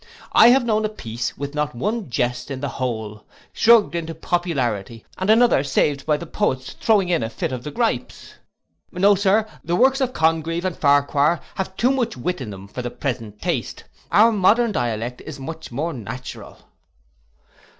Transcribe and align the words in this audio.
I 0.31 0.47
have 0.47 0.65
known 0.65 0.83
a 0.83 0.89
piece, 0.89 1.37
with 1.37 1.53
not 1.53 1.75
one 1.75 2.09
jest 2.09 2.49
in 2.49 2.59
the 2.59 2.67
whole, 2.67 3.23
shrugged 3.53 3.93
into 3.93 4.15
popularity, 4.15 5.05
and 5.19 5.29
another 5.29 5.63
saved 5.63 6.07
by 6.07 6.17
the 6.17 6.25
poet's 6.25 6.73
throwing 6.73 7.09
in 7.09 7.21
a 7.21 7.29
fit 7.29 7.51
of 7.51 7.63
the 7.63 7.69
gripes. 7.69 8.33
No, 8.91 9.13
Sir, 9.13 9.47
the 9.63 9.75
works 9.75 10.01
of 10.01 10.11
Congreve 10.11 10.65
and 10.65 10.75
Farquhar 10.75 11.39
have 11.53 11.77
too 11.77 11.91
much 11.91 12.17
wit 12.17 12.41
in 12.41 12.49
them 12.49 12.67
for 12.67 12.81
the 12.81 12.89
present 12.89 13.43
taste; 13.43 13.83
our 14.11 14.31
modern 14.31 14.71
dialect 14.71 15.21
is 15.23 15.39
much 15.39 15.71
more 15.71 15.93
natural. 15.93 16.57